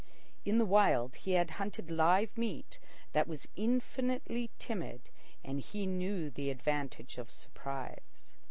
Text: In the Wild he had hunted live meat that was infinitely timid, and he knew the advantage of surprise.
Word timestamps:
In 0.45 0.57
the 0.57 0.65
Wild 0.65 1.13
he 1.15 1.33
had 1.33 1.51
hunted 1.61 1.91
live 1.91 2.35
meat 2.35 2.79
that 3.11 3.27
was 3.27 3.47
infinitely 3.55 4.49
timid, 4.57 5.11
and 5.43 5.59
he 5.59 5.85
knew 5.85 6.31
the 6.31 6.49
advantage 6.49 7.19
of 7.19 7.29
surprise. 7.29 8.33